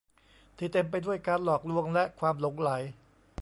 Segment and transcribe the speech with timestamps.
[0.57, 2.69] ที่เต็มไปด้วยการหลอกลวงและความหลงใหล